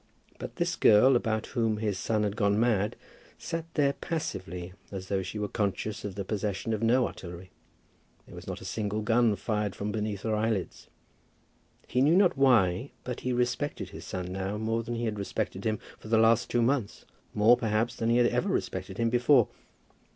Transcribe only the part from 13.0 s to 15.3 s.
but he respected his son now more than he had